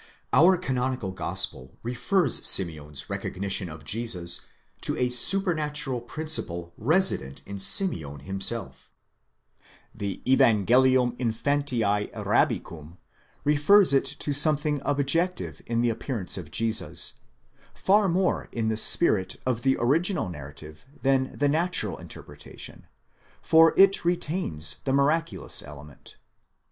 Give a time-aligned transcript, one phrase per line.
[0.33, 4.41] Our canonical Gospel refers Simeon's recognition of Jesus
[4.81, 8.89] to a supernatural principle resident in Simeon himself;
[9.93, 11.83] the Zvangelium infantie
[12.15, 12.97] arabicum
[13.43, 17.13] refers it to something objective in the appearance of Jesus
[17.75, 22.87] *—far more in the spirit of the original narrative than the natural interpretation,
[23.43, 26.15] for it retains the miraculous element.